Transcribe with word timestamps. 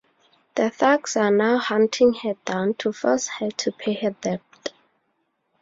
The 0.55 0.71
thugs 0.71 1.15
are 1.15 1.29
now 1.29 1.59
hunting 1.59 2.15
her 2.23 2.33
down 2.43 2.73
to 2.79 2.91
force 2.91 3.27
her 3.37 3.51
to 3.51 3.71
pay 3.71 3.93
her 3.93 4.09
debt. 4.19 4.73